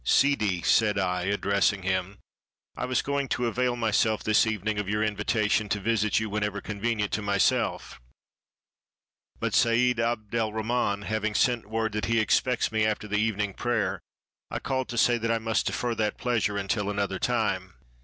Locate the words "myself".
3.75-4.23, 7.21-8.01